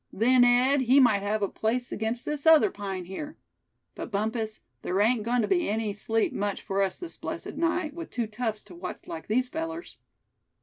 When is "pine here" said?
2.71-3.37